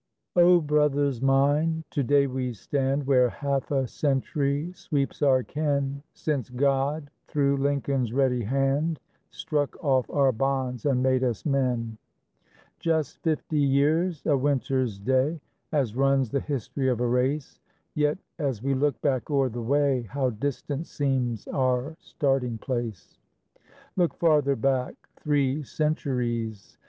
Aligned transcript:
_O 0.41 0.59
brothers 0.59 1.21
mine, 1.21 1.83
to 1.91 2.01
day 2.01 2.25
we 2.25 2.53
stand 2.53 3.05
Where 3.05 3.29
half 3.29 3.69
a 3.69 3.85
century 3.87 4.71
sweeps 4.73 5.21
our 5.21 5.43
ken, 5.43 6.01
Since 6.15 6.49
God, 6.49 7.11
through 7.27 7.57
Lincoln's 7.57 8.11
ready 8.11 8.41
hand, 8.41 8.99
Struck 9.29 9.77
off 9.83 10.09
our 10.09 10.31
bonds 10.31 10.87
and 10.87 11.03
made 11.03 11.23
us 11.23 11.45
men. 11.45 11.99
Just 12.79 13.21
fifty 13.21 13.59
years 13.59 14.25
a 14.25 14.35
winter's 14.35 14.97
day 14.97 15.39
As 15.71 15.95
runs 15.95 16.31
the 16.31 16.39
history 16.39 16.87
of 16.89 16.99
a 16.99 17.05
race; 17.07 17.59
Yet, 17.93 18.17
as 18.39 18.63
we 18.63 18.73
look 18.73 18.99
back 19.03 19.29
o'er 19.29 19.49
the 19.49 19.61
way, 19.61 20.01
How 20.01 20.31
distant 20.31 20.87
seems 20.87 21.45
our 21.49 21.95
starting 21.99 22.57
place! 22.57 23.19
Look 23.95 24.15
farther 24.15 24.55
back! 24.55 24.95
Three 25.17 25.61
centuries! 25.61 26.75